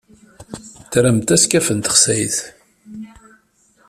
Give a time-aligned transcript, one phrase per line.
[0.91, 2.37] Tramt askaf n texsayt?